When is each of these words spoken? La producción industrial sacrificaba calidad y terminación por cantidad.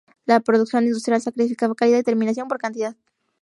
La 0.25 0.39
producción 0.39 0.83
industrial 0.85 1.21
sacrificaba 1.21 1.75
calidad 1.75 1.99
y 1.99 2.03
terminación 2.03 2.47
por 2.47 2.57
cantidad. 2.57 2.95